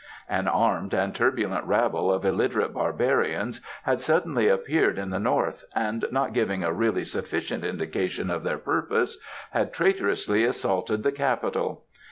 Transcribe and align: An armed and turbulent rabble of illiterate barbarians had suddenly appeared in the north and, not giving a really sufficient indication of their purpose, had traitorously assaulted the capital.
An 0.27 0.47
armed 0.47 0.95
and 0.95 1.13
turbulent 1.13 1.63
rabble 1.65 2.11
of 2.11 2.25
illiterate 2.25 2.73
barbarians 2.73 3.61
had 3.83 4.01
suddenly 4.01 4.47
appeared 4.47 4.97
in 4.97 5.11
the 5.11 5.19
north 5.19 5.63
and, 5.75 6.05
not 6.09 6.33
giving 6.33 6.63
a 6.63 6.73
really 6.73 7.03
sufficient 7.03 7.63
indication 7.63 8.31
of 8.31 8.41
their 8.43 8.57
purpose, 8.57 9.19
had 9.51 9.71
traitorously 9.71 10.43
assaulted 10.43 11.03
the 11.03 11.11
capital. 11.11 11.83